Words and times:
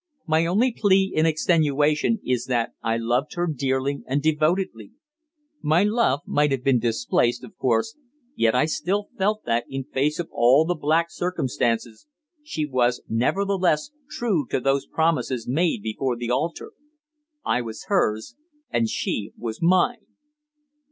My 0.25 0.47
only 0.47 0.71
plea 0.71 1.11
in 1.13 1.27
extenuation 1.27 2.19
is 2.25 2.45
that 2.45 2.71
I 2.81 2.97
loved 2.97 3.35
her 3.35 3.45
dearly 3.45 4.01
and 4.07 4.19
devotedly. 4.19 4.93
My 5.61 5.83
love 5.83 6.21
might 6.25 6.49
have 6.49 6.63
been 6.63 6.79
misplaced, 6.81 7.43
of 7.43 7.55
course, 7.59 7.95
yet 8.35 8.55
I 8.55 8.65
still 8.65 9.09
felt 9.15 9.43
that, 9.45 9.65
in 9.69 9.83
face 9.83 10.17
of 10.17 10.27
all 10.31 10.65
the 10.65 10.73
black 10.73 11.11
circumstances, 11.11 12.07
she 12.41 12.65
was 12.65 13.03
nevertheless 13.07 13.91
true 14.09 14.47
to 14.49 14.59
those 14.59 14.87
promises 14.87 15.47
made 15.47 15.83
before 15.83 16.15
the 16.15 16.31
altar. 16.31 16.71
I 17.45 17.61
was 17.61 17.85
hers 17.85 18.35
and 18.71 18.89
she 18.89 19.33
was 19.37 19.61
mine. 19.61 20.07